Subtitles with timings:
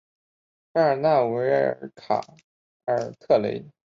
[0.73, 2.19] 巴尔纳维尔卡
[2.85, 3.63] 尔特雷。